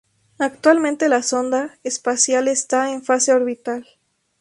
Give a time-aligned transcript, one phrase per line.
[0.39, 3.85] Actualmente la sonda espacial está en fase orbital.